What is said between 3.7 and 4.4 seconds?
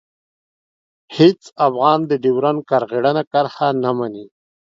نه مني.